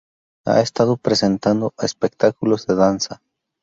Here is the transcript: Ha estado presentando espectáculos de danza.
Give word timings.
Ha 0.47 0.61
estado 0.61 0.97
presentando 0.97 1.75
espectáculos 1.79 2.65
de 2.65 2.73
danza. 2.73 3.21